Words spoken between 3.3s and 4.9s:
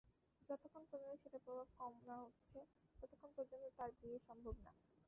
পর্যন্ত তার বিয়ে সম্ভব না।